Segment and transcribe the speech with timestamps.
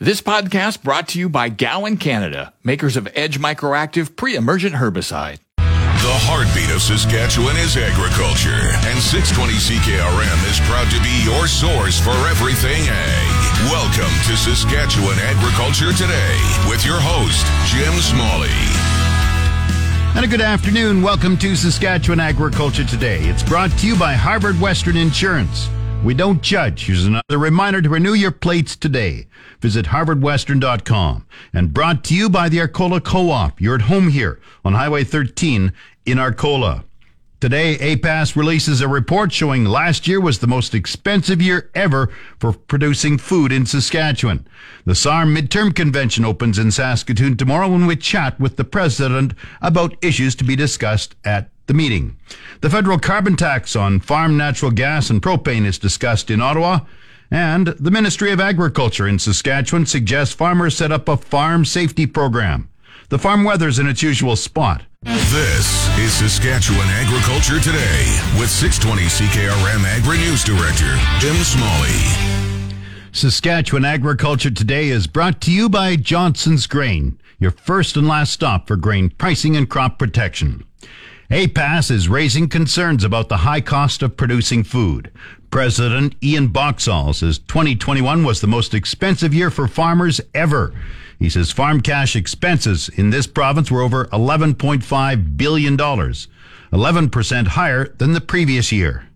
[0.00, 5.40] This podcast brought to you by Gowan Canada, makers of Edge Microactive pre-emergent herbicide.
[5.58, 11.98] The heartbeat of Saskatchewan is agriculture, and 620 CKRM is proud to be your source
[11.98, 13.34] for everything ag.
[13.74, 16.38] Welcome to Saskatchewan Agriculture Today
[16.70, 18.54] with your host, Jim Smalley.
[20.14, 21.02] And a good afternoon.
[21.02, 23.18] Welcome to Saskatchewan Agriculture Today.
[23.26, 25.66] It's brought to you by Harvard Western Insurance.
[26.04, 26.86] We don't judge.
[26.86, 29.26] Here's another reminder to renew your plates today.
[29.60, 31.26] Visit harvardwestern.com.
[31.52, 33.60] And brought to you by the Arcola Co-op.
[33.60, 35.72] You're at home here on Highway 13
[36.06, 36.84] in Arcola.
[37.40, 42.52] Today, APAS releases a report showing last year was the most expensive year ever for
[42.52, 44.46] producing food in Saskatchewan.
[44.86, 49.96] The SARM midterm convention opens in Saskatoon tomorrow when we chat with the president about
[50.02, 52.16] issues to be discussed at the meeting.
[52.60, 56.80] The federal carbon tax on farm natural gas and propane is discussed in Ottawa.
[57.30, 62.68] And the Ministry of Agriculture in Saskatchewan suggests farmers set up a farm safety program.
[63.10, 64.82] The farm weather's in its usual spot.
[65.02, 68.04] This is Saskatchewan Agriculture Today
[68.38, 72.38] with 620 CKRM Agri News Director, Jim Smalley.
[73.12, 78.66] Saskatchewan Agriculture Today is brought to you by Johnson's Grain, your first and last stop
[78.66, 80.67] for grain pricing and crop protection.
[81.30, 85.12] APAS is raising concerns about the high cost of producing food.
[85.50, 90.72] President Ian Boxall says 2021 was the most expensive year for farmers ever.
[91.18, 98.14] He says farm cash expenses in this province were over $11.5 billion, 11% higher than
[98.14, 99.06] the previous year.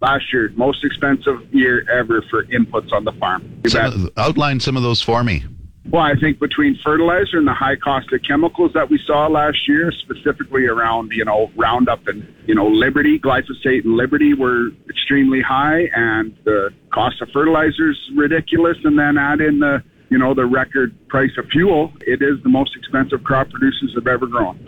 [0.00, 3.60] Last year, most expensive year ever for inputs on the farm.
[3.66, 5.44] Some outline some of those for me.
[5.88, 9.66] Well, I think between fertilizer and the high cost of chemicals that we saw last
[9.66, 15.40] year, specifically around, you know, Roundup and, you know, Liberty, glyphosate and Liberty were extremely
[15.40, 18.76] high and the cost of fertilizers ridiculous.
[18.84, 21.92] And then add in the, you know, the record price of fuel.
[22.06, 24.58] It is the most expensive crop producers have ever grown.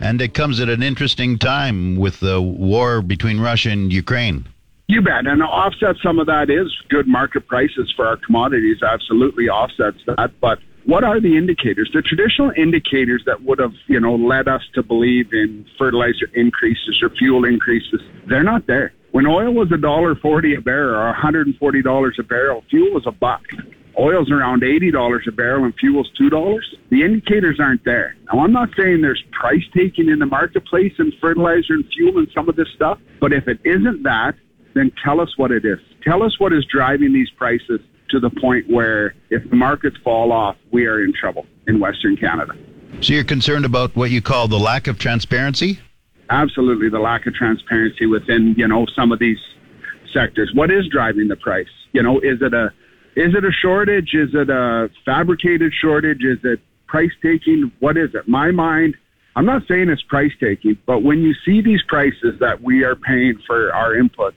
[0.00, 4.46] And it comes at an interesting time with the war between Russia and Ukraine.
[4.90, 5.24] You bet.
[5.24, 10.32] And offset some of that is good market prices for our commodities, absolutely offsets that.
[10.40, 11.92] But what are the indicators?
[11.94, 16.98] The traditional indicators that would have, you know, led us to believe in fertilizer increases
[17.04, 18.92] or fuel increases, they're not there.
[19.12, 23.12] When oil was a dollar forty a barrel or $140 a barrel, fuel was a
[23.12, 23.42] buck.
[23.96, 26.58] Oil's around $80 a barrel and fuel's $2.
[26.90, 28.16] The indicators aren't there.
[28.32, 32.28] Now, I'm not saying there's price taking in the marketplace in fertilizer and fuel and
[32.34, 34.34] some of this stuff, but if it isn't that,
[34.74, 35.78] then tell us what it is.
[36.02, 40.32] Tell us what is driving these prices to the point where if the markets fall
[40.32, 42.54] off, we are in trouble in Western Canada.
[43.00, 45.78] So you're concerned about what you call the lack of transparency?
[46.28, 49.38] Absolutely, the lack of transparency within, you know, some of these
[50.12, 50.50] sectors.
[50.54, 51.68] What is driving the price?
[51.92, 52.72] You know, is it a
[53.16, 54.14] is it a shortage?
[54.14, 56.22] Is it a fabricated shortage?
[56.22, 57.72] Is it price taking?
[57.80, 58.28] What is it?
[58.28, 58.94] My mind
[59.36, 62.96] I'm not saying it's price taking, but when you see these prices that we are
[62.96, 64.34] paying for our inputs,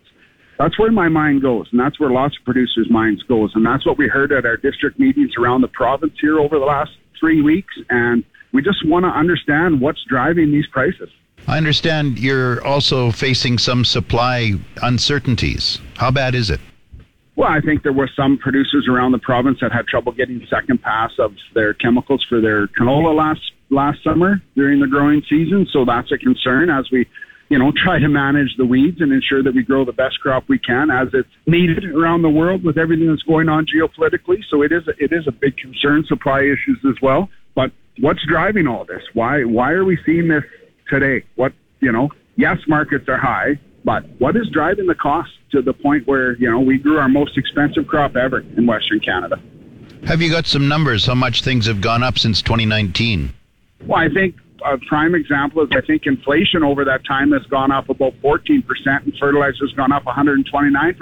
[0.63, 3.85] that's where my mind goes, and that's where lots of producers' minds goes, and that's
[3.85, 7.41] what we heard at our district meetings around the province here over the last three
[7.41, 11.09] weeks, and we just want to understand what's driving these prices.
[11.49, 15.81] I understand you're also facing some supply uncertainties.
[15.97, 16.61] How bad is it?
[17.35, 20.81] Well, I think there were some producers around the province that had trouble getting second
[20.81, 25.83] pass of their chemicals for their canola last last summer during the growing season, so
[25.83, 27.05] that's a concern as we
[27.53, 30.43] you know, try to manage the weeds and ensure that we grow the best crop
[30.47, 34.39] we can as it's needed around the world with everything that's going on geopolitically.
[34.49, 37.29] So it is a, it is a big concern, supply issues as well.
[37.53, 39.03] But what's driving all this?
[39.13, 40.43] Why why are we seeing this
[40.89, 41.25] today?
[41.35, 42.09] What you know?
[42.37, 46.49] Yes, markets are high, but what is driving the cost to the point where you
[46.49, 49.39] know we grew our most expensive crop ever in Western Canada?
[50.07, 51.05] Have you got some numbers?
[51.05, 53.31] How much things have gone up since 2019?
[53.85, 57.71] Well, I think a prime example is I think inflation over that time has gone
[57.71, 60.97] up about 14% and fertilizer's gone up 129%.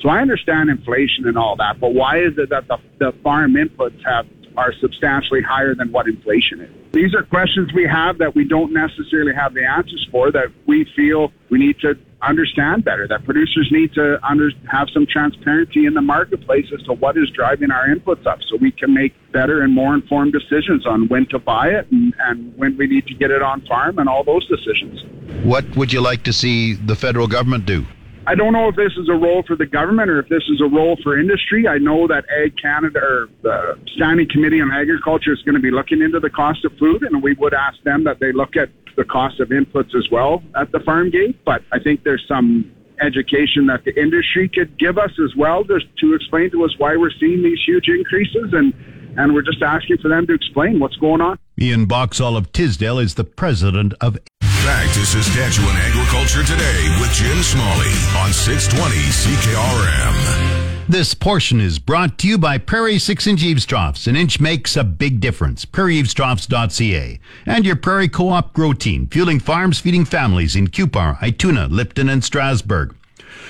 [0.00, 3.54] So I understand inflation and all that, but why is it that the, the farm
[3.54, 4.26] inputs have
[4.56, 6.70] are substantially higher than what inflation is?
[6.92, 10.86] These are questions we have that we don't necessarily have the answers for that we
[10.94, 13.08] feel we need to understand better.
[13.08, 17.28] That producers need to under, have some transparency in the marketplace as to what is
[17.30, 21.26] driving our inputs up, so we can make better and more informed decisions on when
[21.26, 24.22] to buy it and, and when we need to get it on farm and all
[24.22, 25.02] those decisions.
[25.44, 27.86] What would you like to see the federal government do?
[28.24, 30.60] I don't know if this is a role for the government or if this is
[30.60, 31.66] a role for industry.
[31.66, 35.72] I know that Ag Canada or the Standing Committee on Agriculture is going to be
[35.72, 38.68] looking into the cost of food, and we would ask them that they look at
[38.96, 41.44] the cost of inputs as well at the farm gate.
[41.44, 42.70] But I think there's some
[43.00, 46.96] education that the industry could give us as well just to explain to us why
[46.96, 48.72] we're seeing these huge increases and
[49.14, 51.38] and we're just asking for them to explain what's going on.
[51.60, 54.16] Ian Boxall of Tisdale is the president of
[54.64, 60.88] Back to Saskatchewan Agriculture Today with Jim Smalley on 620 CKRM.
[60.88, 64.06] This portion is brought to you by Prairie 6 inch eavestroughs.
[64.06, 65.64] An inch makes a big difference.
[65.64, 67.18] PrairieEavestroughs.ca.
[67.44, 72.08] And your Prairie Co op Grow Team, fueling farms, feeding families in Cupar, Ituna, Lipton,
[72.08, 72.94] and Strasbourg.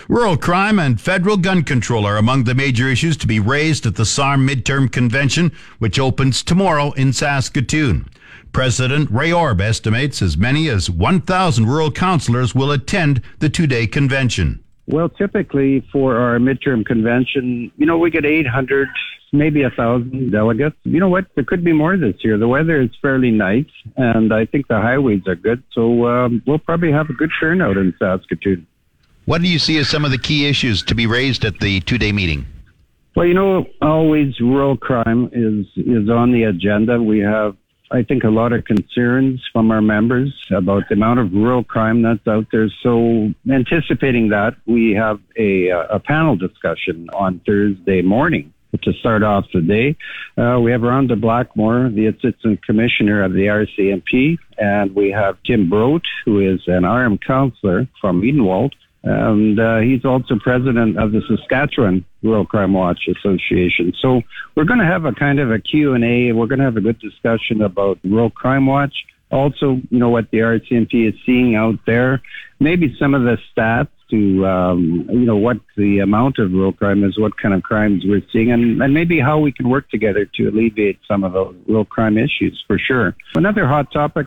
[0.09, 3.97] Rural crime and federal gun control are among the major issues to be raised at
[3.97, 8.09] the SARM Midterm Convention, which opens tomorrow in Saskatoon.
[8.53, 13.87] President Ray Orb estimates as many as 1,000 rural councillors will attend the two day
[13.87, 14.63] convention.
[14.87, 18.89] Well, typically for our midterm convention, you know, we get 800,
[19.33, 20.77] maybe a thousand delegates.
[20.83, 21.27] You know what?
[21.35, 22.37] There could be more this year.
[22.37, 26.59] The weather is fairly nice, and I think the highways are good, so um, we'll
[26.59, 28.67] probably have a good turnout in Saskatoon.
[29.25, 31.81] What do you see as some of the key issues to be raised at the
[31.81, 32.45] two day meeting?
[33.15, 37.01] Well, you know, always rural crime is is on the agenda.
[37.01, 37.57] We have
[37.93, 42.03] I think, a lot of concerns from our members about the amount of rural crime
[42.03, 42.69] that's out there.
[42.83, 49.45] So, anticipating that, we have a, a panel discussion on Thursday morning to start off
[49.53, 49.97] the day.
[50.43, 55.69] Uh, we have Rhonda Blackmore, the Assistant Commissioner of the RCMP, and we have Tim
[55.69, 58.73] Brote, who is an RM counselor from Edenwold,
[59.05, 63.93] and uh, he's also president of the Saskatchewan Rural Crime Watch Association.
[64.01, 64.23] So
[64.55, 66.33] we're going to have a kind of a Q&A.
[66.33, 68.95] We're going to have a good discussion about Rural Crime Watch.
[69.31, 72.23] Also, you know, what the RCMP is seeing out there.
[72.61, 77.03] Maybe some of the stats to, um, you know, what the amount of rural crime
[77.03, 80.27] is, what kind of crimes we're seeing, and, and maybe how we can work together
[80.37, 83.17] to alleviate some of those rural crime issues for sure.
[83.35, 84.27] Another hot topic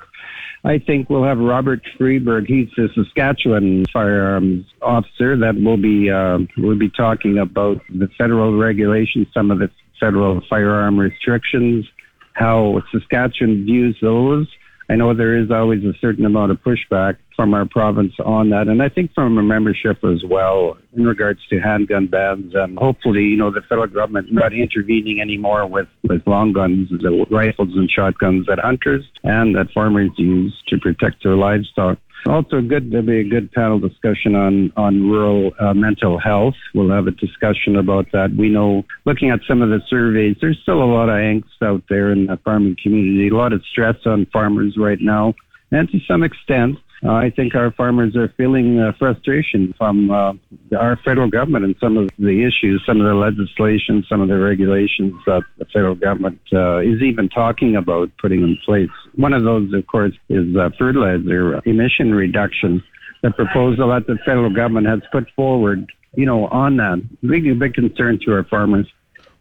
[0.65, 2.47] I think we'll have Robert Freberg.
[2.47, 8.57] He's a Saskatchewan firearms officer that will be uh, will be talking about the federal
[8.57, 9.69] regulations, some of the
[9.99, 11.85] federal firearm restrictions,
[12.33, 14.47] how Saskatchewan views those,
[14.89, 18.67] I know there is always a certain amount of pushback from our province on that,
[18.67, 22.53] and I think from our membership as well in regards to handgun bans.
[22.55, 27.25] And hopefully, you know, the federal government not intervening anymore with, with long guns, the
[27.31, 31.97] rifles and shotguns that hunters and that farmers use to protect their livestock.
[32.27, 36.55] Also, good there'll be a good panel discussion on on rural uh, mental health.
[36.73, 38.35] We'll have a discussion about that.
[38.35, 41.83] We know, looking at some of the surveys, there's still a lot of angst out
[41.87, 43.27] there in the farming community.
[43.27, 45.35] A lot of stress on farmers right now,
[45.71, 50.33] and to some extent, uh, I think our farmers are feeling uh, frustration from uh,
[50.77, 54.37] our federal government and some of the issues, some of the legislation, some of the
[54.37, 58.89] regulations that the federal government uh, is even talking about putting in place.
[59.15, 62.83] One of those, of course, is uh, fertilizer emission reduction.
[63.21, 67.55] The proposal that the federal government has put forward, you know, on that, really a
[67.55, 68.87] big concern to our farmers.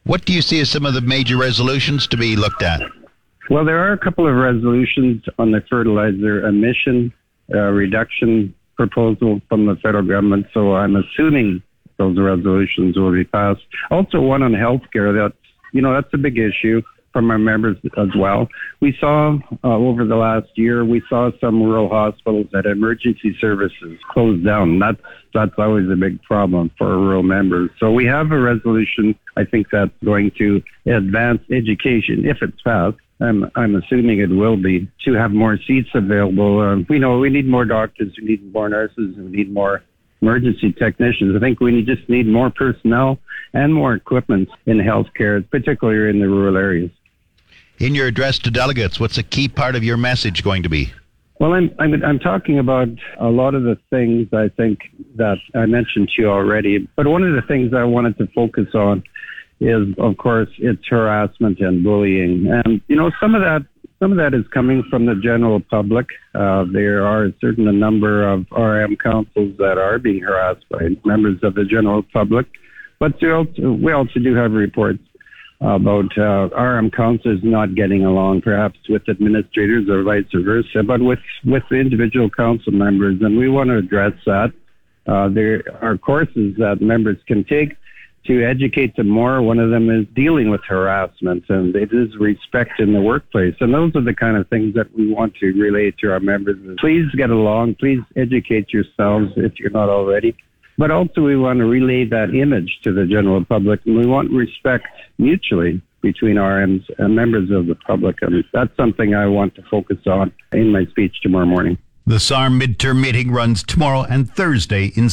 [0.05, 2.83] What do you see as some of the major resolutions to be looked at?
[3.49, 7.13] Well, there are a couple of resolutions on the fertilizer emission
[7.53, 10.47] uh, reduction proposal from the federal government.
[10.53, 11.63] So I'm assuming
[11.97, 13.63] those resolutions will be passed.
[13.91, 15.13] Also, one on healthcare.
[15.13, 15.33] That
[15.73, 16.83] you know that's a big issue
[17.13, 18.49] from our members as well.
[18.81, 23.99] We saw uh, over the last year, we saw some rural hospitals that emergency services
[24.11, 24.81] closed down.
[24.81, 25.01] That's
[25.33, 27.71] that's always a big problem for rural members.
[27.79, 29.15] So we have a resolution.
[29.37, 34.57] I think that's going to advance education if it's passed I'm, I'm assuming it will
[34.57, 36.61] be to have more seats available.
[36.61, 39.83] Um, we know we need more doctors, we need more nurses, we need more
[40.21, 41.37] emergency technicians.
[41.37, 43.19] I think we need, just need more personnel
[43.53, 46.91] and more equipment in healthcare, particularly in the rural areas.
[47.79, 50.93] In your address to delegates, what's a key part of your message going to be?
[51.41, 54.79] Well, I'm, I'm, I'm talking about a lot of the things I think
[55.17, 58.69] that I mentioned to you already, but one of the things I wanted to focus
[58.75, 59.03] on
[59.61, 62.47] is, of course, it's harassment and bullying.
[62.49, 63.63] And, you know, some of that,
[64.01, 66.07] some of that is coming from the general public.
[66.35, 71.39] Uh, there are a certain number of RM councils that are being harassed by members
[71.43, 72.47] of the general public.
[72.99, 75.03] But we also, do have reports
[75.61, 81.21] about uh, RM councils not getting along, perhaps with administrators or vice versa, but with,
[81.45, 83.21] with individual council members.
[83.23, 84.53] And we want to address that
[85.07, 87.77] Uh, there are courses that members can take
[88.27, 89.43] to educate them more.
[89.43, 93.55] One of them is dealing with harassment and it is respect in the workplace.
[93.61, 96.57] And those are the kind of things that we want to relay to our members.
[96.81, 97.77] Please get along.
[97.77, 100.37] Please educate yourselves if you're not already.
[100.79, 104.31] But also we want to relay that image to the general public and we want
[104.31, 104.87] respect
[105.19, 108.17] mutually between RMs and uh, members of the public.
[108.23, 111.79] And that's something I want to focus on in my speech tomorrow morning.
[112.07, 115.09] The SARM midterm meeting runs tomorrow and Thursday in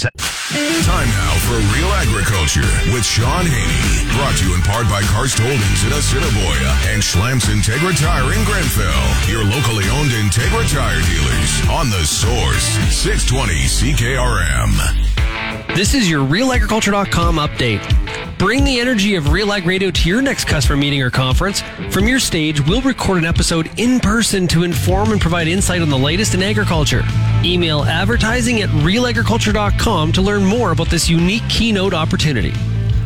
[0.51, 4.11] Time now for Real Agriculture with Shaun Haney.
[4.17, 8.43] Brought to you in part by Karst Holdings in Assiniboia and Schlamps Integra Tire in
[8.43, 9.31] Grenfell.
[9.31, 15.30] Your locally owned Integra Tire dealers on the source 620 CKRM.
[15.75, 18.37] This is your RealAgriculture.com update.
[18.37, 21.61] Bring the energy of Real Ag Radio to your next customer meeting or conference.
[21.91, 25.89] From your stage, we'll record an episode in person to inform and provide insight on
[25.89, 27.03] the latest in agriculture.
[27.43, 32.53] Email advertising at realagriculture.com to learn more about this unique keynote opportunity.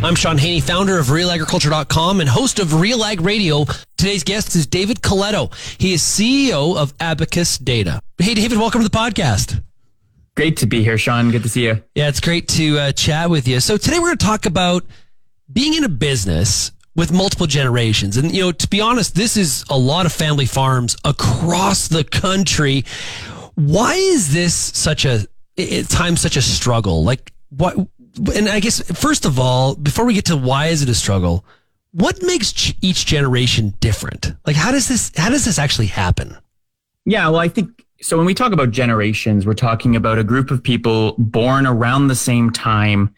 [0.01, 3.65] I'm Shaun Haney, founder of RealAgriculture.com and host of Real Ag Radio.
[3.97, 5.53] Today's guest is David Coletto.
[5.79, 7.99] He is CEO of Abacus Data.
[8.17, 9.61] Hey, David, welcome to the podcast.
[10.35, 11.31] Great to be here, Shaun.
[11.31, 11.81] Good to see you.
[11.95, 13.61] Yeah, it's great to uh, chat with you.
[13.61, 14.83] So today we're going to talk about
[15.51, 18.17] being in a business with multiple generations.
[18.17, 22.03] And, you know, to be honest, this is a lot of family farms across the
[22.03, 22.83] country.
[23.55, 25.25] Why is this such a,
[25.57, 27.03] at times such a struggle?
[27.05, 27.77] Like, what,
[28.35, 31.45] and I guess, first of all, before we get to why is it a struggle,
[31.91, 34.33] what makes each generation different?
[34.45, 36.35] Like, how does this, how does this actually happen?
[37.05, 40.51] Yeah, well, I think so when we talk about generations, we're talking about a group
[40.51, 43.15] of people born around the same time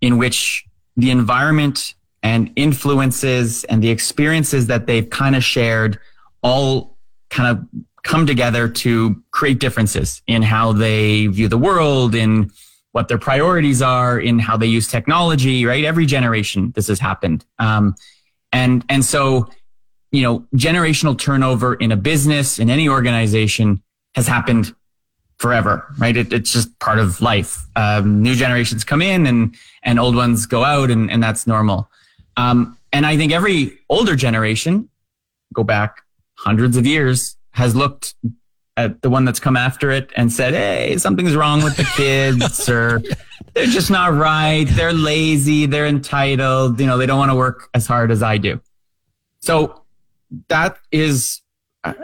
[0.00, 0.64] in which
[0.96, 5.98] the environment and influences and the experiences that they've kind of shared
[6.40, 6.96] all
[7.30, 12.48] kind of come together to create differences in how they view the world, in
[12.92, 15.84] what their priorities are, in how they use technology, right?
[15.84, 17.44] Every generation this has happened.
[17.58, 17.96] Um,
[18.52, 19.50] and, and so,
[20.12, 23.82] you know, generational turnover in a business, in any organization
[24.14, 24.74] has happened
[25.38, 26.16] forever, right?
[26.16, 27.66] It, it's just part of life.
[27.76, 31.88] Um, new generations come in and, and old ones go out and, and that's normal.
[32.36, 34.88] Um, and I think every older generation,
[35.52, 36.02] go back
[36.34, 38.14] hundreds of years, has looked
[38.76, 42.68] at the one that's come after it and said, Hey, something's wrong with the kids
[42.68, 43.02] or
[43.54, 44.64] they're just not right.
[44.64, 45.66] They're lazy.
[45.66, 46.78] They're entitled.
[46.78, 48.60] You know, they don't want to work as hard as I do.
[49.40, 49.82] So
[50.48, 51.40] that is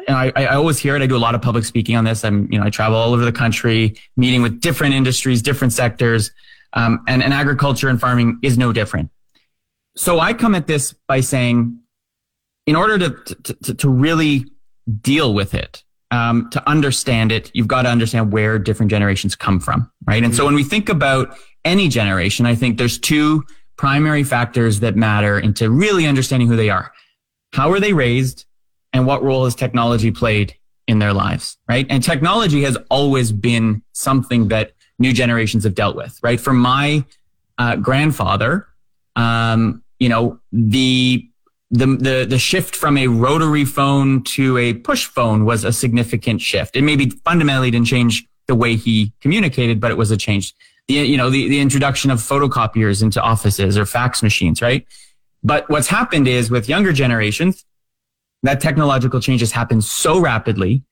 [0.09, 1.03] I, I always hear it.
[1.03, 2.25] I do a lot of public speaking on this.
[2.25, 6.31] I'm, you know, I travel all over the country, meeting with different industries, different sectors,
[6.73, 9.11] um, and, and agriculture and farming is no different.
[9.97, 11.79] So I come at this by saying,
[12.67, 14.47] in order to to, to really
[15.01, 19.61] deal with it, um, to understand it, you've got to understand where different generations come
[19.61, 20.23] from, right?
[20.23, 23.45] And so when we think about any generation, I think there's two
[23.77, 26.93] primary factors that matter into really understanding who they are.
[27.53, 28.47] How were they raised?
[28.95, 30.55] And what role has technology played
[30.87, 31.87] in their lives, right?
[31.91, 36.41] And technology has always been something that new generations have dealt with, right?
[36.41, 37.05] For my
[37.59, 38.69] uh, grandfather,
[39.17, 41.29] um, you know, the,
[41.71, 46.41] the the the shift from a rotary phone to a push phone was a significant
[46.41, 46.77] shift.
[46.77, 50.55] It maybe fundamentally didn't change the way he communicated, but it was a change.
[50.87, 54.87] The you know the the introduction of photocopiers into offices or fax machines, right?
[55.43, 57.65] But what's happened is with younger generations,
[58.45, 60.83] that technological change has happened so rapidly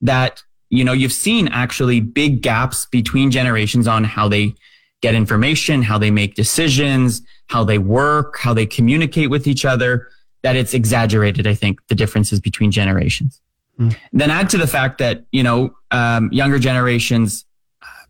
[0.00, 4.54] that, you know, you've seen actually big gaps between generations on how they
[5.02, 10.08] get information, how they make decisions, how they work, how they communicate with each other,
[10.42, 13.40] that it's exaggerated, I think, the differences between generations.
[13.78, 13.96] Mm.
[14.12, 17.44] Then add to the fact that, you know, um, younger generations,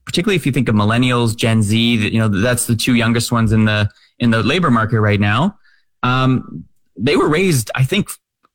[0.05, 3.53] particularly if you think of millennials, Gen Z, you know, that's the two youngest ones
[3.53, 3.89] in the,
[4.19, 5.59] in the labor market right now.
[6.03, 6.65] Um,
[6.97, 8.11] they were raised, I think,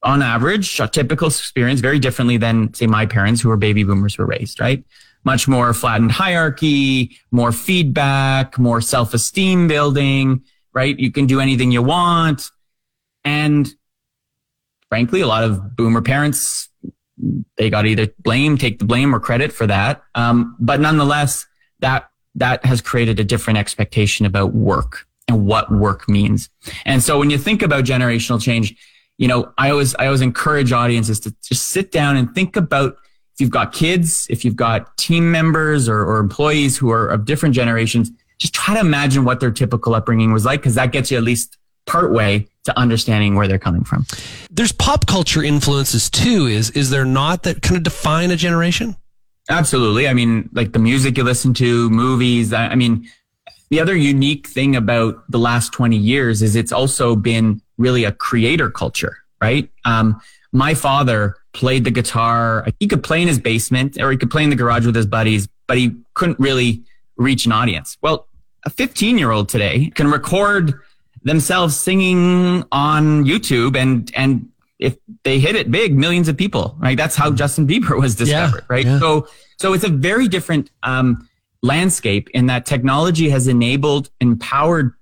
[0.05, 4.17] on average, a typical experience very differently than, say, my parents who were baby boomers
[4.17, 4.85] were raised, right?
[5.23, 10.43] Much more flattened hierarchy, more feedback, more self esteem building,
[10.73, 10.97] right?
[10.99, 12.51] You can do anything you want.
[13.23, 13.73] And
[14.89, 16.69] frankly, a lot of boomer parents,
[17.57, 20.03] they got either blame, take the blame or credit for that.
[20.13, 21.47] Um, but nonetheless,
[21.79, 26.49] that, that has created a different expectation about work and what work means.
[26.85, 28.75] And so when you think about generational change,
[29.17, 32.97] you know, I always, I always encourage audiences to just sit down and think about
[33.33, 37.25] if you've got kids, if you've got team members or, or employees who are of
[37.25, 41.11] different generations, just try to imagine what their typical upbringing was like, because that gets
[41.11, 44.05] you at least part way to understanding where they're coming from.
[44.49, 48.95] There's pop culture influences too, is is there not that kind of define a generation?
[49.49, 50.07] Absolutely.
[50.07, 52.51] I mean, like the music you listen to, movies.
[52.51, 53.07] I, I mean,
[53.69, 58.11] the other unique thing about the last 20 years is it's also been really a
[58.11, 59.69] creator culture, right?
[59.83, 62.67] Um, my father played the guitar.
[62.79, 65.05] He could play in his basement or he could play in the garage with his
[65.05, 66.83] buddies, but he couldn't really
[67.17, 67.97] reach an audience.
[68.01, 68.27] Well,
[68.65, 70.73] a 15 year old today can record
[71.23, 74.47] themselves singing on YouTube and, and
[74.79, 76.97] if they hit it big, millions of people, right?
[76.97, 78.85] That's how Justin Bieber was discovered, yeah, right?
[78.85, 78.99] Yeah.
[78.99, 79.27] So,
[79.57, 81.27] so it's a very different, um,
[81.65, 84.93] landscape in that technology has enabled, empowered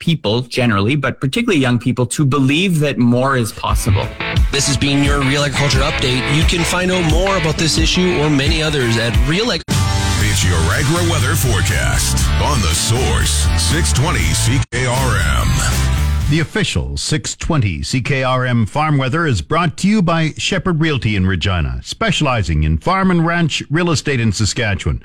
[0.00, 4.06] people generally, but particularly young people to believe that more is possible.
[4.50, 6.36] This has been your Real Agriculture Update.
[6.36, 10.44] You can find out more about this issue or many others at Real Ag- It's
[10.44, 15.90] your agri weather forecast on the source 620 CKRM.
[16.30, 21.80] The official 620 CKRM farm weather is brought to you by Shepherd Realty in Regina,
[21.82, 25.02] specializing in farm and ranch real estate in Saskatchewan.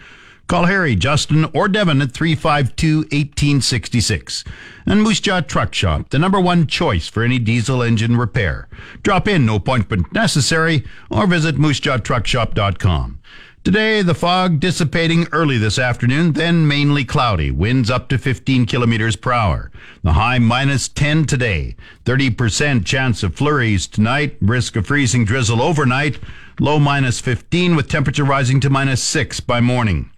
[0.47, 4.43] Call Harry, Justin, or Devin at 352 1866.
[4.85, 8.67] And Moose Jaw Truck Shop, the number one choice for any diesel engine repair.
[9.01, 13.19] Drop in, no appointment necessary, or visit moosejawtruckshop.com.
[13.63, 17.49] Today, the fog dissipating early this afternoon, then mainly cloudy.
[17.49, 19.71] Winds up to 15 kilometers per hour.
[20.03, 21.75] The high minus 10 today.
[22.03, 24.37] 30% chance of flurries tonight.
[24.39, 26.19] Risk of freezing drizzle overnight.
[26.59, 30.11] Low minus 15 with temperature rising to minus 6 by morning.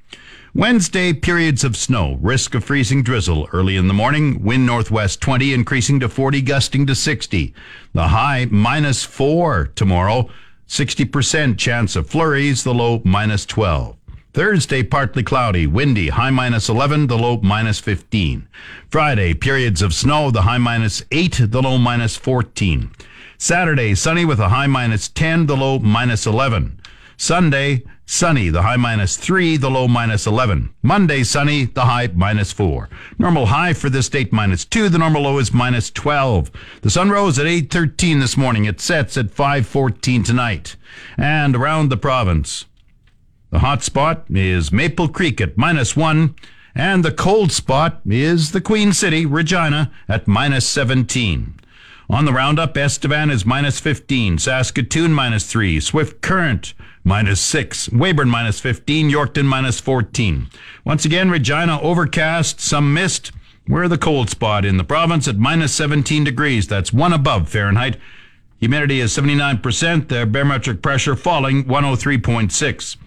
[0.57, 2.17] Wednesday, periods of snow.
[2.19, 4.41] Risk of freezing drizzle early in the morning.
[4.41, 7.53] Wind northwest 20, increasing to 40, gusting to 60.
[7.93, 10.31] The high minus 4 tomorrow.
[10.67, 12.63] 60% chance of flurries.
[12.63, 13.97] The low minus 12.
[14.33, 18.47] Thursday, partly cloudy, windy, high minus 11, the low minus 15.
[18.89, 22.91] Friday, periods of snow, the high minus 8, the low minus 14.
[23.37, 26.81] Saturday, sunny with a high minus 10, the low minus 11.
[27.19, 30.69] Sunday, sunny, the high minus 3, the low minus 11.
[30.83, 32.89] Monday, sunny, the high minus 4.
[33.17, 36.51] Normal high for this date minus 2, the normal low is minus 12.
[36.83, 38.65] The sun rose at 8.13 this morning.
[38.65, 40.75] It sets at 5.14 tonight.
[41.17, 42.65] And around the province,
[43.49, 46.35] the hot spot is Maple Creek at minus 1.
[46.75, 51.55] And the cold spot is the Queen City, Regina, at minus 17.
[52.09, 56.73] On the roundup, Estevan is minus 15, Saskatoon minus 3, Swift Current
[57.07, 60.47] minus 6, Weyburn minus 15, Yorkton minus 14.
[60.83, 63.31] Once again, Regina overcast, some mist.
[63.65, 66.67] We're the cold spot in the province at minus 17 degrees.
[66.67, 67.97] That's one above Fahrenheit.
[68.59, 72.97] Humidity is 79%, the barometric pressure falling 103.6.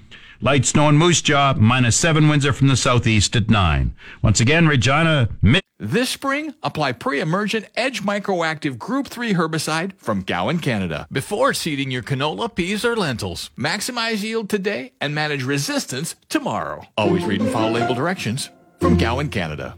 [0.41, 3.95] Light snow in Moose Jaw, minus seven winds are from the southeast at nine.
[4.23, 5.29] Once again, Regina.
[5.43, 11.91] Mid- this spring, apply pre-emergent Edge Microactive Group 3 herbicide from Gowan, Canada, before seeding
[11.91, 13.51] your canola, peas, or lentils.
[13.59, 16.85] Maximize yield today and manage resistance tomorrow.
[16.97, 19.75] Always read and follow label directions from Gowan, Canada.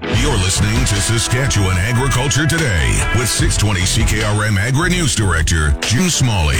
[0.00, 6.56] You're listening to Saskatchewan Agriculture Today with 620 CKRM Agri News Director Jim Smalley.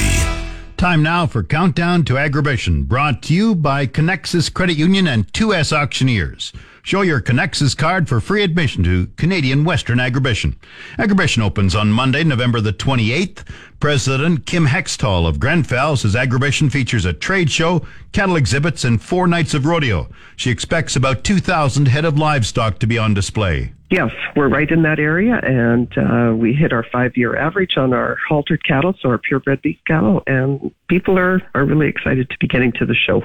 [0.76, 5.72] Time now for Countdown to Agribition, brought to you by Connexus Credit Union and 2S
[5.72, 6.52] Auctioneers.
[6.82, 10.56] Show your Connexus card for free admission to Canadian Western Agribition.
[10.98, 13.46] Agribition opens on Monday, November the 28th.
[13.80, 19.26] President Kim Hextall of Grenfell says Agribition features a trade show, cattle exhibits, and four
[19.26, 20.08] nights of rodeo.
[20.36, 23.72] She expects about 2,000 head of livestock to be on display.
[23.90, 28.16] Yes, we're right in that area, and uh, we hit our five-year average on our
[28.26, 32.46] haltered cattle, so our purebred beef cattle, and people are, are really excited to be
[32.46, 33.22] getting to the show.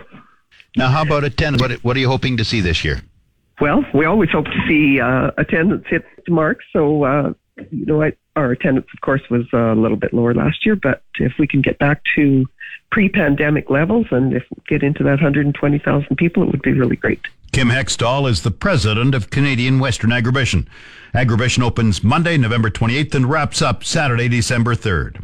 [0.76, 1.62] Now, how about attendance?
[1.62, 3.02] What, what are you hoping to see this year?
[3.62, 6.60] Well, we always hope to see uh, attendance hit the mark.
[6.74, 7.34] So, uh,
[7.72, 10.76] you know, I, our attendance, of course, was a little bit lower last year.
[10.76, 12.46] But if we can get back to
[12.92, 17.22] pre-pandemic levels, and if get into that 120,000 people, it would be really great.
[17.54, 20.68] Kim Hextall is the president of Canadian Western Agribition.
[21.14, 25.24] Agribition opens Monday, November 28th, and wraps up Saturday, December 3rd.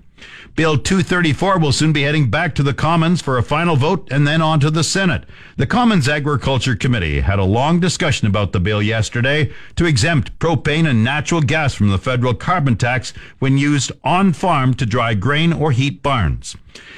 [0.53, 4.27] Bill 234 will soon be heading back to the Commons for a final vote and
[4.27, 5.23] then on to the Senate.
[5.55, 10.85] The Commons Agriculture Committee had a long discussion about the bill yesterday to exempt propane
[10.85, 15.53] and natural gas from the federal carbon tax when used on farm to dry grain
[15.53, 16.57] or heat barns.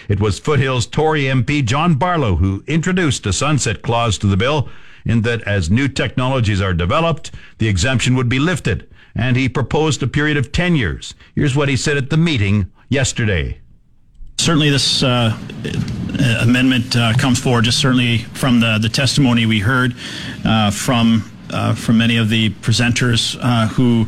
[0.09, 4.67] It was Foothills Tory MP John Barlow who introduced a sunset clause to the bill
[5.05, 10.01] in that as new technologies are developed, the exemption would be lifted and he proposed
[10.03, 11.13] a period of 10 years.
[11.35, 13.59] Here's what he said at the meeting yesterday.
[14.39, 15.37] Certainly, this uh,
[16.41, 19.95] amendment uh, comes forward just certainly from the, the testimony we heard
[20.43, 24.07] uh, from uh, from many of the presenters uh, who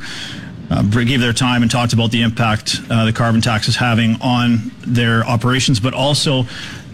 [0.72, 4.72] uh, gave their time and talked about the impact the carbon tax is having on
[4.80, 6.46] their operations, but also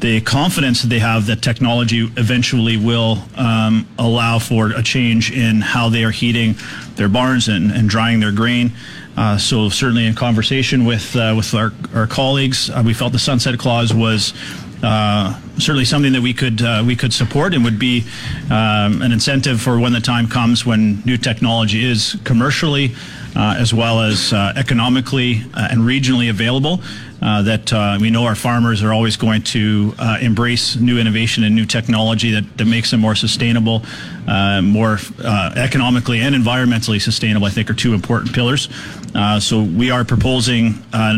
[0.01, 5.61] the confidence that they have that technology eventually will um, allow for a change in
[5.61, 6.55] how they are heating
[6.95, 8.71] their barns and, and drying their grain.
[9.15, 13.19] Uh, so certainly in conversation with uh, with our, our colleagues, uh, we felt the
[13.19, 14.33] sunset clause was
[14.83, 18.03] uh, certainly something that we could uh, we could support and would be
[18.49, 22.95] um, an incentive for when the time comes when new technology is commercially
[23.35, 26.81] uh, as well as uh, economically uh, and regionally available.
[27.21, 31.43] Uh, that uh, we know our farmers are always going to uh, embrace new innovation
[31.43, 33.83] and new technology that, that makes them more sustainable,
[34.27, 34.97] uh, more
[35.55, 37.45] economically and environmentally sustainable.
[37.45, 38.69] I think are two important pillars.
[39.39, 40.73] so we are proposing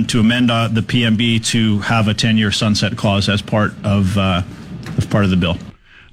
[0.08, 5.24] to amend the PMB to have a 10-year sunset clause as part of as part
[5.24, 5.58] of the bill.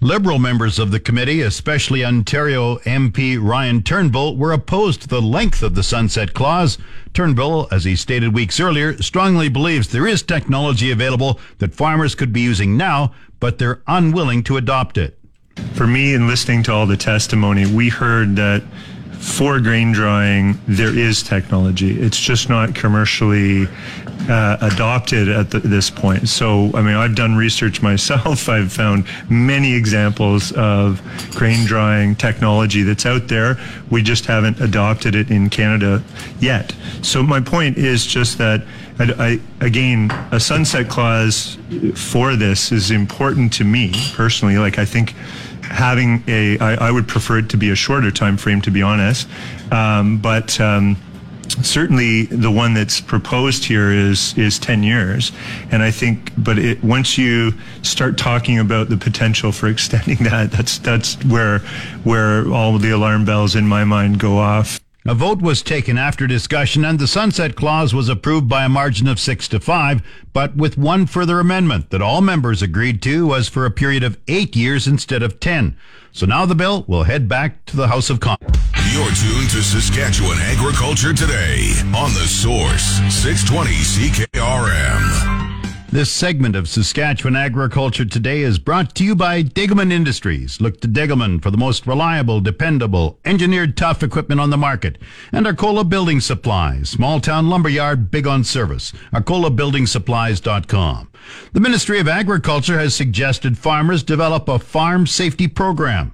[0.02, 5.62] Liberal members of the committee, especially Ontario MP Ryan Turnbull, were opposed to the length
[5.62, 6.78] of the sunset clause.
[7.12, 12.32] Turnbull, as he stated weeks earlier, strongly believes there is technology available that farmers could
[12.32, 15.18] be using now, but they're unwilling to adopt it.
[15.74, 18.62] For me, in listening to all the testimony, we heard that
[19.18, 22.00] for grain drying, there is technology.
[22.00, 23.68] It's just not commercially
[24.28, 26.28] uh, adopted at the, this point.
[26.28, 28.48] So, I mean, I've done research myself.
[28.50, 31.02] I've found many examples of
[31.32, 33.58] grain drying technology that's out there.
[33.90, 36.02] We just haven't adopted it in Canada
[36.38, 36.74] yet.
[37.02, 38.62] So, my point is just that,
[38.98, 41.56] I, I, again, a sunset clause
[41.94, 44.58] for this is important to me personally.
[44.58, 45.14] Like, I think
[45.62, 48.82] having a, I, I would prefer it to be a shorter time frame, to be
[48.82, 49.28] honest.
[49.72, 50.96] Um, but um,
[51.52, 55.32] certainly the one that's proposed here is is 10 years.
[55.70, 60.50] And i think but it, once you start talking about the potential for extending that
[60.50, 61.60] that's that's where
[62.04, 66.26] where all the alarm bells in my mind go off a vote was taken after
[66.26, 70.56] discussion and the sunset clause was approved by a margin of 6 to 5, but
[70.56, 74.54] with one further amendment that all members agreed to was for a period of 8
[74.54, 75.76] years instead of 10.
[76.12, 78.58] So now the bill will head back to the House of Commons.
[78.92, 84.69] You're tuned to Saskatchewan Agriculture Today on the Source 620 CKRM.
[85.92, 90.60] This segment of Saskatchewan Agriculture Today is brought to you by Degelman Industries.
[90.60, 94.98] Look to Degelman for the most reliable, dependable, engineered tough equipment on the market.
[95.32, 98.92] And Arcola Building Supplies, small town lumberyard, big on service.
[99.12, 101.10] ArcolaBuildingSupplies.com.
[101.54, 106.12] The Ministry of Agriculture has suggested farmers develop a farm safety program.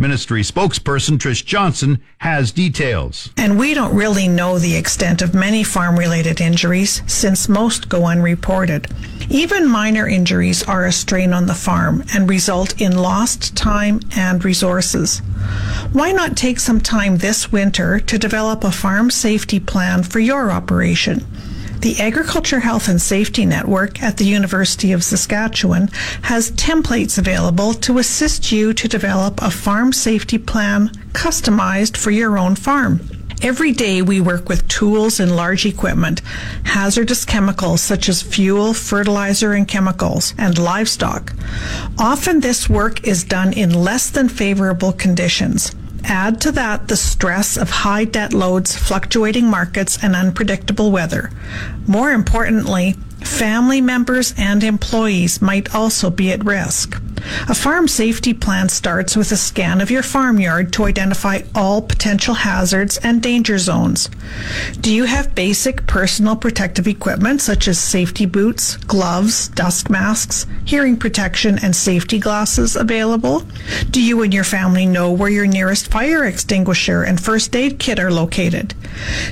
[0.00, 3.28] Ministry spokesperson Trish Johnson has details.
[3.36, 8.06] And we don't really know the extent of many farm related injuries since most go
[8.06, 8.88] unreported.
[9.28, 14.42] Even minor injuries are a strain on the farm and result in lost time and
[14.42, 15.18] resources.
[15.92, 20.50] Why not take some time this winter to develop a farm safety plan for your
[20.50, 21.26] operation?
[21.80, 25.88] The Agriculture Health and Safety Network at the University of Saskatchewan
[26.20, 32.36] has templates available to assist you to develop a farm safety plan customized for your
[32.36, 33.00] own farm.
[33.40, 36.20] Every day we work with tools and large equipment,
[36.64, 41.32] hazardous chemicals such as fuel, fertilizer, and chemicals, and livestock.
[41.98, 45.74] Often this work is done in less than favorable conditions.
[46.04, 51.30] Add to that the stress of high debt loads, fluctuating markets, and unpredictable weather.
[51.86, 57.00] More importantly, family members and employees might also be at risk.
[57.48, 62.34] A farm safety plan starts with a scan of your farmyard to identify all potential
[62.34, 64.08] hazards and danger zones.
[64.80, 70.96] Do you have basic personal protective equipment such as safety boots, gloves, dust masks, hearing
[70.96, 73.42] protection, and safety glasses available?
[73.90, 77.98] Do you and your family know where your nearest fire extinguisher and first aid kit
[77.98, 78.74] are located?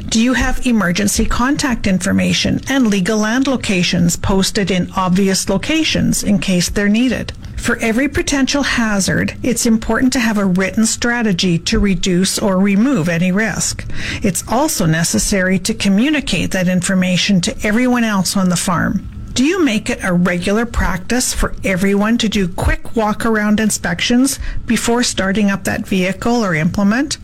[0.08, 6.38] Do you have emergency contact information and legal land locations posted in obvious locations in
[6.38, 7.32] case they're needed?
[7.56, 13.08] For every potential hazard, it's important to have a written strategy to reduce or remove
[13.08, 13.84] any risk.
[14.22, 19.06] It's also necessary to communicate that information to everyone else on the farm.
[19.34, 24.40] Do you make it a regular practice for everyone to do quick walk around inspections
[24.66, 27.18] before starting up that vehicle or implement?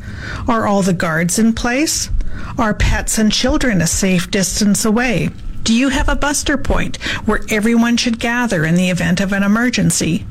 [0.47, 2.11] Are all the guards in place?
[2.59, 5.31] Are pets and children a safe distance away?
[5.63, 9.43] Do you have a muster point where everyone should gather in the event of an
[9.43, 10.27] emergency?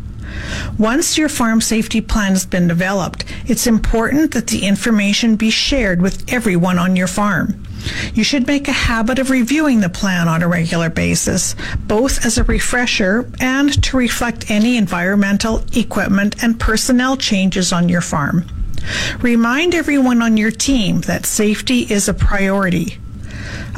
[0.78, 6.02] Once your farm safety plan has been developed, it's important that the information be shared
[6.02, 7.64] with everyone on your farm.
[8.14, 12.38] You should make a habit of reviewing the plan on a regular basis, both as
[12.38, 18.46] a refresher and to reflect any environmental, equipment, and personnel changes on your farm.
[19.20, 22.98] Remind everyone on your team that safety is a priority.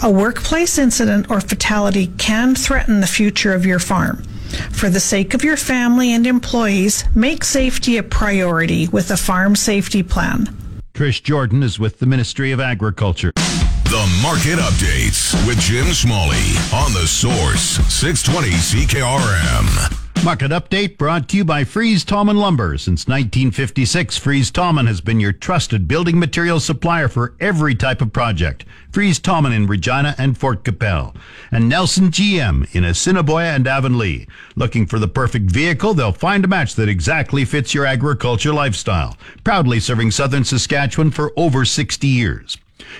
[0.03, 4.23] A workplace incident or fatality can threaten the future of your farm.
[4.71, 9.55] For the sake of your family and employees, make safety a priority with a farm
[9.55, 10.47] safety plan.
[10.93, 13.31] Trish Jordan is with the Ministry of Agriculture.
[13.35, 20.04] The Market Updates with Jim Smalley on the Source 620 CKRM.
[20.23, 22.79] Market update brought to you by Fries Tallman Lumber.
[22.79, 28.11] Since 1956, Fries Tallman has been your trusted building material supplier for every type of
[28.11, 28.65] project.
[28.91, 31.15] Fries Tallman in Regina and Fort Qu'Appelle.
[31.51, 34.25] And Nelson GM in Assiniboia and Avonlea.
[34.55, 35.93] Looking for the perfect vehicle?
[35.93, 39.17] They'll find a match that exactly fits your agriculture lifestyle.
[39.43, 42.57] Proudly serving southern Saskatchewan for over 60 years.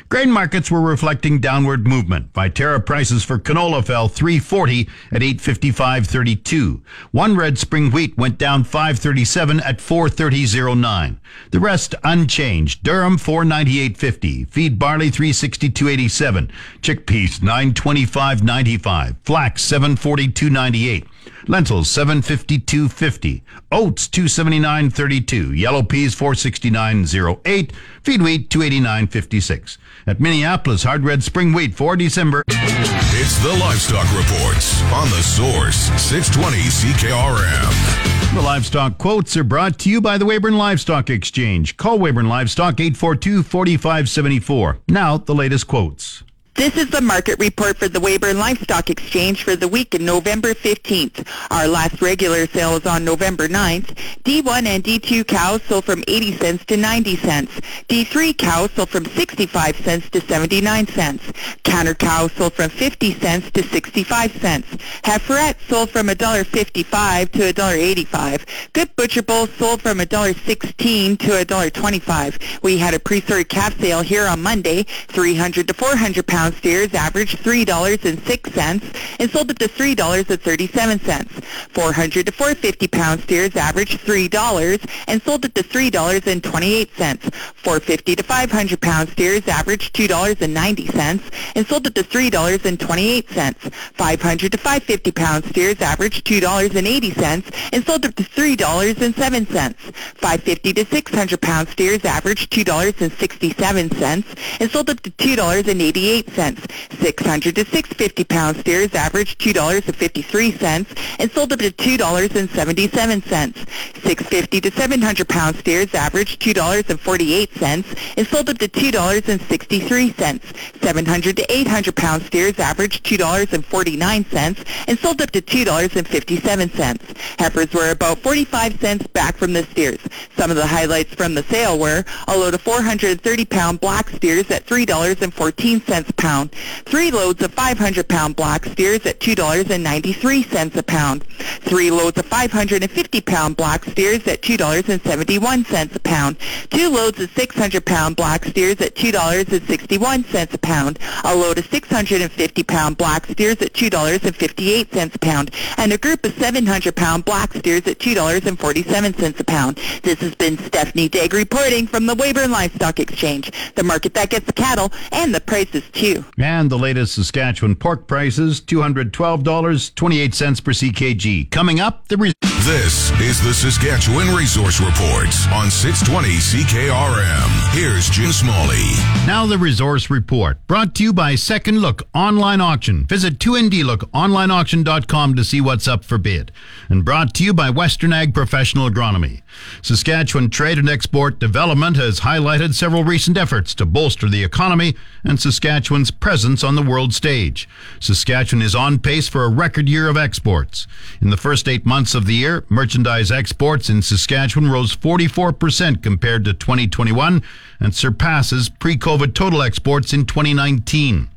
[0.08, 2.32] Grain markets were reflecting downward movement.
[2.34, 6.82] Viterra prices for canola fell 340 at 855.32.
[7.12, 11.18] One red spring wheat went down 537 at 430.09.
[11.52, 12.84] The rest unchanged.
[12.84, 14.50] Durum 498.50.
[14.50, 16.52] Feed barley 362.87.
[16.82, 19.18] Chickpeas 925.95.
[19.24, 21.06] Flax 742.98.
[21.48, 23.42] Lentils 752.50.
[23.72, 25.58] Oats 279.32.
[25.58, 27.72] Yellow peas 469.08.
[28.04, 29.78] Feed wheat 289.56.
[30.08, 32.44] At Minneapolis, hard red spring wheat for December.
[32.48, 38.34] It's the Livestock Reports on the Source 620 CKRM.
[38.36, 41.78] The livestock quotes are brought to you by the Weyburn Livestock Exchange.
[41.78, 44.80] Call Weyburn Livestock 842 4574.
[44.90, 46.24] Now, the latest quotes.
[46.56, 50.54] This is the market report for the Weyburn Livestock Exchange for the week in November
[50.54, 51.28] 15th.
[51.52, 53.94] Our last regular sale was on November 9th.
[54.24, 57.52] D1 and D2 cows sold from 80 cents to 90 cents.
[57.90, 61.30] D3 cows sold from 65 cents to 79 cents.
[61.64, 64.68] Canner cows sold from 50 cents to 65 cents.
[65.04, 68.72] Heiferette sold from $1.55 to $1.85.
[68.72, 72.64] Good Butcher Bulls sold from $1.16 to $1.25.
[72.64, 76.94] We had a pre-sorted calf sale here on Monday, 300 to 400 pounds pound steers
[76.94, 81.44] averaged $3.06 and sold at the $3.37.
[81.74, 87.34] 400 to 450 pound steers averaged $3 and sold at the $3.28.
[87.34, 93.74] 450 to 500 pound steers averaged $2.90 and sold at the $3.28.
[93.94, 99.76] 500 to 550 pound steers averaged $2.80 and sold at the $3.07.
[99.76, 106.62] 550 to 600 pound steers averaged $2.67 and sold at the $2.88 cents.
[107.00, 113.66] 600 to 650 pound steers averaged $2.53 and sold up to $2.77.
[114.06, 120.84] 650 to 700 pound steers averaged $2.48 and sold up to $2.63.
[120.84, 127.18] 700 to 800 pound steers averaged $2.49 and sold up to $2.57.
[127.40, 130.00] Heifers were about 45 cents back from the steers.
[130.38, 134.52] Some of the highlights from the sale were a load of 430 pound black steers
[134.52, 136.52] at $3.14 pound.
[136.86, 141.24] Three loads of 500-pound block steers at $2.93 a pound.
[141.62, 146.38] Three loads of 550-pound block steers at $2.71 a pound.
[146.72, 151.00] Two loads of 600-pound block steers at $2.61 a pound.
[151.26, 155.52] A load of 650-pound block steers at $2.58 a pound.
[155.78, 159.78] And a group of 700-pound block steers at $2.47 a pound.
[160.02, 164.48] This has been Stephanie Digg reporting from the Weyburn Livestock Exchange, the market that gets
[164.48, 166.15] the cattle and the prices too.
[166.38, 171.50] And the latest Saskatchewan pork prices, $212.28 per CKG.
[171.52, 172.18] Coming up, the...
[172.18, 172.34] Re-
[172.66, 177.74] this is the Saskatchewan Resource Report on 620 CKRM.
[177.74, 178.82] Here's Jim Smalley.
[179.28, 183.06] Now the Resource Report, brought to you by Second Look Online Auction.
[183.06, 186.52] Visit 2ndlookonlineauction.com to see what's up for bid.
[186.90, 189.44] And brought to you by Western Ag Professional Agronomy.
[189.82, 195.40] Saskatchewan Trade and Export Development has highlighted several recent efforts to bolster the economy and
[195.40, 197.68] Saskatchewan's presence on the world stage.
[198.00, 200.88] Saskatchewan is on pace for a record year of exports.
[201.22, 206.46] In the first eight months of the year, merchandise exports in Saskatchewan rose 44% compared
[206.46, 207.44] to 2021
[207.80, 211.30] and surpasses pre-COVID total exports in 2019.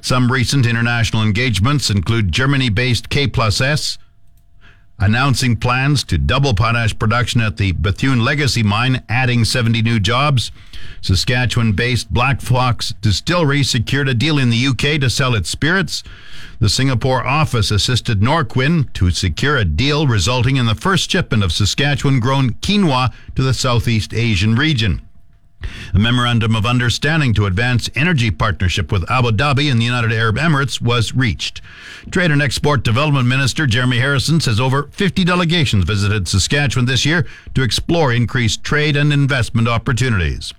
[0.00, 3.98] Some recent international engagements include Germany-based K plus S,
[5.04, 10.50] announcing plans to double potash production at the Bethune Legacy Mine, adding 70 new jobs.
[11.02, 16.02] Saskatchewan based Black Fox Distillery secured a deal in the UK to sell its spirits.
[16.58, 21.52] The Singapore office assisted Norquin to secure a deal resulting in the first shipment of
[21.52, 25.03] Saskatchewan grown quinoa to the Southeast Asian region.
[25.92, 30.36] A memorandum of understanding to advance energy partnership with Abu Dhabi and the United Arab
[30.36, 31.60] Emirates was reached.
[32.10, 37.26] Trade and Export Development Minister Jeremy Harrison says over 50 delegations visited Saskatchewan this year
[37.54, 40.52] to explore increased trade and investment opportunities.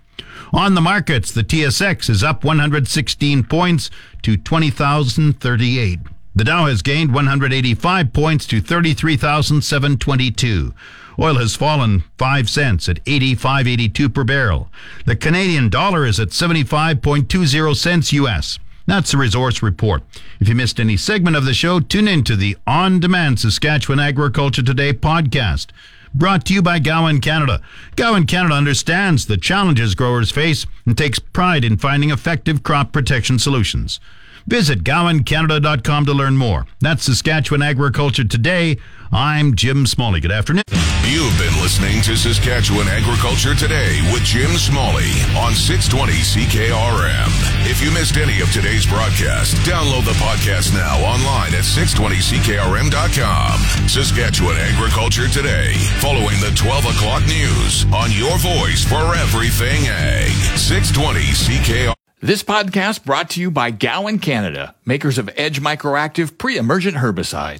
[0.53, 3.89] On the markets, the TSX is up 116 points
[4.21, 5.99] to 20,038.
[6.37, 10.73] The Dow has gained 185 points to 33,722.
[11.17, 14.69] Oil has fallen 5 cents at 85.82 per barrel.
[15.05, 18.59] The Canadian dollar is at 75.20 cents US.
[18.85, 20.03] That's the resource report.
[20.41, 24.01] If you missed any segment of the show, tune in to the On Demand Saskatchewan
[24.01, 25.67] Agriculture Today podcast.
[26.13, 27.61] Brought to you by Gowan Canada.
[27.95, 33.39] Gowan Canada understands the challenges growers face and takes pride in finding effective crop protection
[33.39, 34.01] solutions.
[34.47, 36.67] Visit GowanCanada.com to learn more.
[36.79, 38.77] That's Saskatchewan Agriculture Today.
[39.11, 40.19] I'm Jim Smalley.
[40.19, 40.63] Good afternoon.
[41.05, 47.27] You've been listening to Saskatchewan Agriculture Today with Jim Smalley on 620 CKRM.
[47.69, 53.87] If you missed any of today's broadcast, download the podcast now online at 620CKRM.com.
[53.89, 60.31] Saskatchewan Agriculture Today, following the 12 o'clock news on your voice for everything ag.
[60.57, 61.93] 620 CKRM.
[62.21, 67.59] This podcast brought to you by Gowan Canada, makers of Edge Microactive pre-emergent herbicide.